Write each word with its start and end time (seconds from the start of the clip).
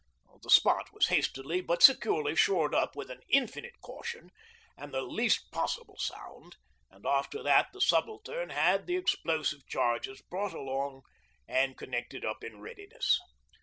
The 0.41 0.49
spot 0.49 0.91
was 0.91 1.09
hastily 1.09 1.61
but 1.61 1.83
securely 1.83 2.35
shored 2.35 2.73
up 2.73 2.95
with 2.95 3.11
infinite 3.29 3.79
caution 3.81 4.31
and 4.75 4.91
the 4.91 5.03
least 5.03 5.51
possible 5.51 5.99
sound, 5.99 6.55
and 6.89 7.05
after 7.05 7.43
that 7.43 7.67
the 7.71 7.81
Subaltern 7.81 8.49
had 8.49 8.87
the 8.87 8.95
explosive 8.95 9.67
charges 9.67 10.19
brought 10.23 10.53
along 10.53 11.03
and 11.47 11.77
connected 11.77 12.25
up 12.25 12.43
in 12.43 12.59
readiness. 12.61 13.19